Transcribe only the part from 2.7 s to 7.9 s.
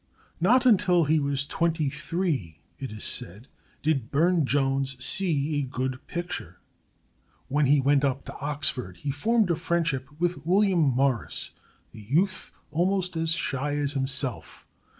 it is said, did Burne Jones see a good picture. When he